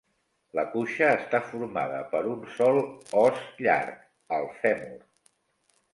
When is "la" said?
0.59-0.63